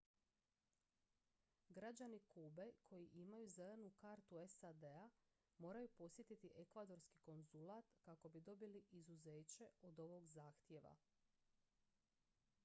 [1.69, 5.09] građani kube koji imaju zelenu kartu sad-a
[5.57, 10.95] moraju posjetiti ekvadorski konzulat kako bi dobili izuzeće od ovog zahtjeva